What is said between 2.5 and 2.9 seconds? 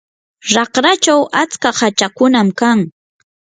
kan.